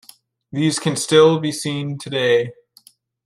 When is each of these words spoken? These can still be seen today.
These 0.51 0.79
can 0.79 0.95
still 0.95 1.39
be 1.39 1.51
seen 1.51 1.99
today. 1.99 2.53